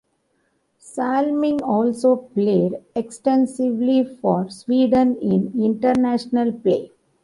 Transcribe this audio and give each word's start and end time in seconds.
Salming 0.79 1.61
also 1.61 2.15
played 2.15 2.79
extensively 2.95 4.03
for 4.03 4.49
Sweden 4.49 5.15
in 5.17 5.51
international 5.63 6.51
play. 6.53 6.91